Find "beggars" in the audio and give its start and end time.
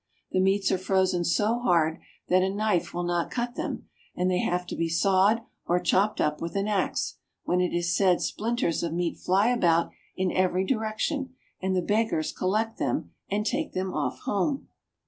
11.83-12.31